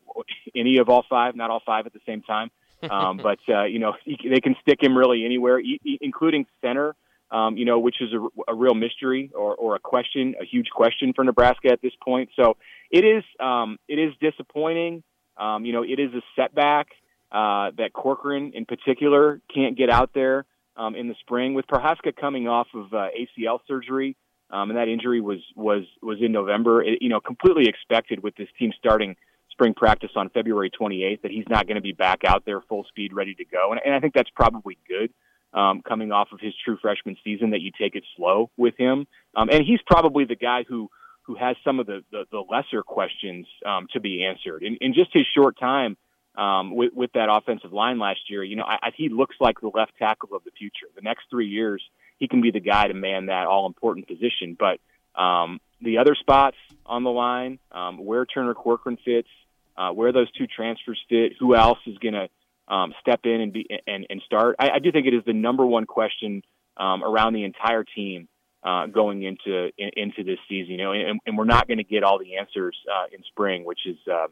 any 0.56 0.78
of 0.78 0.90
all 0.90 1.04
five, 1.10 1.36
not 1.36 1.50
all 1.50 1.62
five 1.66 1.88
at 1.88 1.94
the 1.94 2.02
same 2.06 2.22
time. 2.22 2.52
Um, 2.88 3.18
but 3.24 3.40
uh, 3.50 3.64
you 3.64 3.80
know, 3.80 3.94
they 4.06 4.42
can 4.42 4.56
stick 4.62 4.82
him 4.82 4.96
really 4.96 5.26
anywhere, 5.26 5.60
including 6.02 6.46
center. 6.62 6.96
Um, 7.30 7.58
you 7.58 7.66
know, 7.66 7.80
which 7.80 7.98
is 8.00 8.08
a, 8.14 8.52
a 8.54 8.56
real 8.56 8.74
mystery 8.74 9.32
or, 9.36 9.54
or 9.54 9.76
a 9.76 9.80
question, 9.80 10.36
a 10.42 10.46
huge 10.46 10.70
question 10.70 11.12
for 11.14 11.26
Nebraska 11.26 11.68
at 11.70 11.82
this 11.82 11.92
point. 12.02 12.30
So 12.38 12.56
it 12.90 13.04
is, 13.04 13.22
um, 13.38 13.80
it 13.90 14.00
is 14.00 14.14
disappointing. 14.22 15.04
Um, 15.36 15.66
you 15.66 15.74
know, 15.74 15.84
it 15.84 16.00
is 16.00 16.14
a 16.14 16.22
setback 16.38 16.88
uh, 17.30 17.72
that 17.78 17.92
Corcoran 17.92 18.54
in 18.56 18.64
particular 18.64 19.42
can't 19.54 19.78
get 19.78 19.90
out 19.90 20.12
there 20.14 20.46
um, 20.78 20.96
in 20.96 21.10
the 21.10 21.16
spring 21.20 21.54
with 21.54 21.68
Prochazka 21.68 22.16
coming 22.16 22.48
off 22.48 22.68
of 22.74 22.94
uh, 22.94 23.08
ACL 23.20 23.60
surgery 23.68 24.16
um, 24.50 24.70
and 24.70 24.78
that 24.78 24.88
injury 24.88 25.22
was 25.22 25.40
was 25.56 25.84
was 26.02 26.18
in 26.22 26.32
November. 26.32 26.82
It, 26.82 27.02
you 27.02 27.10
know, 27.10 27.20
completely 27.20 27.68
expected 27.68 28.24
with 28.24 28.36
this 28.36 28.48
team 28.58 28.72
starting 28.78 29.16
spring 29.52 29.74
practice 29.74 30.12
on 30.16 30.30
February 30.30 30.70
28th 30.70 31.24
that 31.24 31.32
he's 31.32 31.48
not 31.50 31.66
going 31.66 31.76
to 31.76 31.82
be 31.82 31.92
back 31.92 32.22
out 32.26 32.44
there 32.46 32.62
full 32.62 32.86
speed, 32.90 33.12
ready 33.12 33.34
to 33.34 33.46
go. 33.46 33.72
And, 33.72 33.82
and 33.84 33.94
I 33.94 34.00
think 34.00 34.14
that's 34.14 34.30
probably 34.36 34.78
good. 34.88 35.12
Um, 35.54 35.82
coming 35.82 36.12
off 36.12 36.28
of 36.34 36.40
his 36.42 36.54
true 36.64 36.78
freshman 36.82 37.16
season, 37.24 37.52
that 37.52 37.62
you 37.62 37.72
take 37.80 37.96
it 37.96 38.04
slow 38.18 38.52
with 38.58 38.76
him, 38.78 39.08
um, 39.34 39.50
and 39.50 39.64
he's 39.66 39.80
probably 39.88 40.26
the 40.26 40.36
guy 40.36 40.66
who 40.68 40.90
who 41.24 41.36
has 41.36 41.56
some 41.64 41.80
of 41.80 41.88
the 41.88 42.04
the, 42.12 42.26
the 42.32 42.44
lesser 42.50 42.84
questions 42.84 43.48
um, 43.66 43.88
to 43.94 44.00
be 44.00 44.26
answered. 44.26 44.62
In, 44.62 44.78
in 44.82 44.94
just 44.94 45.10
his 45.14 45.26
short 45.34 45.58
time 45.58 45.96
um, 46.38 46.76
with, 46.76 46.94
with 46.94 47.12
that 47.14 47.30
offensive 47.32 47.72
line 47.72 47.98
last 47.98 48.20
year, 48.30 48.44
you 48.44 48.58
know, 48.58 48.66
I, 48.66 48.88
I, 48.88 48.90
he 48.96 49.10
looks 49.10 49.36
like 49.40 49.60
the 49.62 49.72
left 49.74 49.94
tackle 49.98 50.36
of 50.36 50.44
the 50.44 50.52
future. 50.52 50.88
The 50.96 51.02
next 51.02 51.24
three 51.30 51.48
years, 51.48 51.82
he 52.18 52.28
can 52.28 52.42
be 52.42 52.52
the 52.52 52.60
guy 52.60 52.88
to 52.88 52.94
man 52.94 53.28
that 53.28 53.48
all 53.48 53.68
important 53.68 54.08
position. 54.08 54.58
But 54.58 54.80
um, 55.20 55.60
the 55.82 55.98
other 56.00 56.16
spots 56.16 56.58
on 56.86 57.04
the 57.04 57.10
line, 57.12 57.60
um, 57.72 58.04
where 58.04 58.26
Turner 58.26 58.54
Corcoran 58.54 58.98
fits, 59.04 59.30
uh, 59.78 59.92
where 59.92 60.12
those 60.12 60.32
two 60.32 60.48
transfers 60.48 61.00
fit, 61.10 61.34
who 61.40 61.56
else 61.56 61.80
is 61.86 61.98
going 62.00 62.16
to 62.16 62.28
um, 62.74 62.94
step 63.02 63.22
in 63.24 63.42
and 63.42 63.54
be 63.54 63.68
and, 63.86 64.06
and 64.10 64.22
start. 64.26 64.56
I, 64.60 64.70
I 64.76 64.80
do 64.80 64.92
think 64.92 65.08
it 65.08 65.14
is 65.14 65.24
the 65.26 65.34
number 65.34 65.66
one 65.66 65.86
question 65.86 66.42
um, 66.76 67.04
around 67.04 67.34
the 67.34 67.44
entire 67.44 67.84
team 67.84 68.28
uh, 68.64 68.88
going 68.88 69.24
into 69.24 69.70
in, 69.78 69.92
into 69.96 70.24
this 70.24 70.40
season. 70.50 70.72
You 70.72 70.78
know, 70.78 70.92
and, 70.92 71.20
and 71.26 71.38
we're 71.38 71.46
not 71.46 71.68
going 71.68 71.78
to 71.78 71.84
get 71.84 72.04
all 72.04 72.20
the 72.20 72.38
answers 72.38 72.76
uh, 72.92 73.06
in 73.12 73.24
spring, 73.24 73.64
which 73.64 73.86
is 73.86 73.98
uh, 74.12 74.28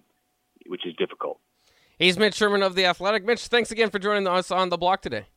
which 0.68 0.86
is 0.86 0.94
difficult. 0.96 1.40
He's 1.98 2.18
Mitch 2.18 2.36
Sherman 2.36 2.62
of 2.62 2.76
the 2.76 2.86
Athletic. 2.86 3.24
Mitch, 3.24 3.48
thanks 3.48 3.72
again 3.72 3.90
for 3.90 4.00
joining 4.00 4.28
us 4.28 4.52
on 4.52 4.70
the 4.70 4.78
block 4.78 5.02
today. 5.02 5.28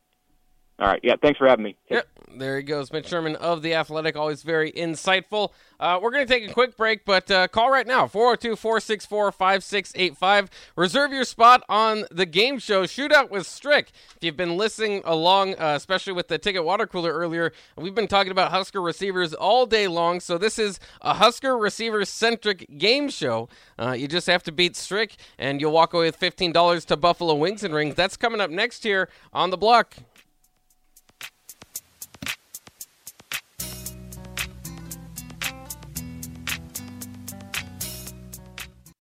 All 0.79 0.87
right. 0.87 0.99
Yeah. 1.03 1.15
Thanks 1.21 1.37
for 1.37 1.47
having 1.47 1.63
me. 1.63 1.75
Yep. 1.89 2.07
There 2.37 2.57
he 2.57 2.63
goes. 2.63 2.91
Mitch 2.93 3.07
Sherman 3.07 3.35
of 3.35 3.61
The 3.61 3.73
Athletic. 3.73 4.15
Always 4.15 4.43
very 4.43 4.71
insightful. 4.71 5.49
Uh, 5.79 5.99
we're 6.01 6.11
going 6.11 6.25
to 6.25 6.31
take 6.31 6.49
a 6.49 6.53
quick 6.53 6.77
break, 6.77 7.03
but 7.05 7.29
uh, 7.31 7.47
call 7.47 7.71
right 7.71 7.87
now 7.87 8.05
402 8.05 8.55
464 8.55 9.31
5685. 9.31 10.49
Reserve 10.75 11.11
your 11.11 11.23
spot 11.23 11.63
on 11.67 12.05
the 12.11 12.25
game 12.25 12.59
show 12.59 12.83
Shootout 12.83 13.29
with 13.29 13.47
Strick. 13.47 13.91
If 14.15 14.23
you've 14.23 14.37
been 14.37 14.57
listening 14.57 15.01
along, 15.05 15.55
uh, 15.55 15.73
especially 15.75 16.13
with 16.13 16.27
the 16.27 16.37
ticket 16.37 16.63
water 16.63 16.85
cooler 16.85 17.13
earlier, 17.13 17.51
we've 17.75 17.95
been 17.95 18.07
talking 18.07 18.31
about 18.31 18.51
Husker 18.51 18.81
receivers 18.81 19.33
all 19.33 19.65
day 19.65 19.87
long. 19.87 20.19
So 20.19 20.37
this 20.37 20.59
is 20.59 20.79
a 21.01 21.15
Husker 21.15 21.57
receiver 21.57 22.05
centric 22.05 22.77
game 22.77 23.09
show. 23.09 23.49
Uh, 23.77 23.93
you 23.93 24.07
just 24.07 24.27
have 24.27 24.43
to 24.43 24.51
beat 24.51 24.75
Strick, 24.75 25.15
and 25.37 25.59
you'll 25.59 25.71
walk 25.71 25.93
away 25.93 26.05
with 26.05 26.19
$15 26.19 26.85
to 26.85 26.97
Buffalo 26.97 27.35
Wings 27.35 27.63
and 27.63 27.73
Rings. 27.73 27.95
That's 27.95 28.17
coming 28.17 28.39
up 28.39 28.51
next 28.51 28.83
here 28.83 29.09
on 29.33 29.49
the 29.49 29.57
block. 29.57 29.95